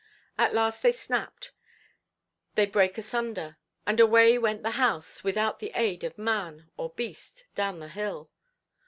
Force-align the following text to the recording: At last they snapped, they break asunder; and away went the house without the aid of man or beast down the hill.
At 0.35 0.55
last 0.55 0.81
they 0.81 0.91
snapped, 0.91 1.51
they 2.55 2.65
break 2.65 2.97
asunder; 2.97 3.57
and 3.85 3.99
away 3.99 4.35
went 4.39 4.63
the 4.63 4.71
house 4.81 5.23
without 5.23 5.59
the 5.59 5.71
aid 5.75 6.03
of 6.03 6.17
man 6.17 6.71
or 6.75 6.89
beast 6.89 7.45
down 7.53 7.77
the 7.79 7.87
hill. 7.87 8.31